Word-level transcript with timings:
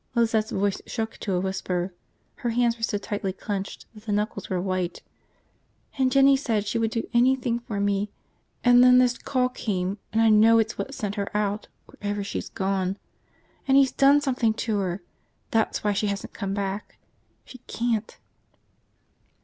Lizette's 0.15 0.49
voice 0.49 0.81
shook 0.87 1.19
to 1.19 1.33
a 1.33 1.39
whisper. 1.39 1.93
Her 2.37 2.49
hands 2.49 2.75
were 2.75 2.81
so 2.81 2.97
tightly 2.97 3.31
clenched 3.31 3.85
that 3.93 4.05
the 4.07 4.11
knuckles 4.11 4.49
were 4.49 4.59
white. 4.59 5.03
"And 5.95 6.11
Jinny 6.11 6.35
said 6.35 6.65
she 6.65 6.79
would 6.79 6.89
do 6.89 7.07
anything 7.13 7.59
for 7.59 7.79
me, 7.79 8.09
and 8.63 8.83
then 8.83 8.97
this 8.97 9.15
call 9.15 9.47
came 9.49 9.99
and 10.11 10.19
I 10.19 10.29
know 10.29 10.57
it's 10.57 10.75
what 10.75 10.95
sent 10.95 11.13
her 11.21 11.29
out, 11.37 11.67
wherever 11.85 12.23
she's 12.23 12.49
gone. 12.49 12.97
And 13.67 13.77
he's 13.77 13.91
done 13.91 14.21
something 14.21 14.55
to 14.55 14.79
her, 14.79 15.03
that's 15.51 15.83
why 15.83 15.93
she 15.93 16.07
hasn't 16.07 16.33
come 16.33 16.55
back! 16.55 16.97
She 17.45 17.59
can't!" 17.67 18.17